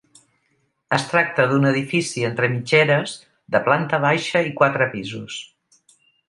Es 0.95 1.03
tracta 1.09 1.45
d'un 1.51 1.67
edifici 1.71 2.25
entre 2.29 2.49
mitgeres, 2.53 3.13
de 3.57 3.63
planta 3.69 4.01
baixa 4.07 4.43
i 4.49 4.55
quatre 4.63 4.89
pisos. 4.97 5.39